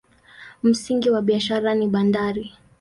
Msingi 0.63 1.09
wa 1.09 1.21
biashara 1.21 1.75
ni 1.75 1.87
bandari. 1.87 2.53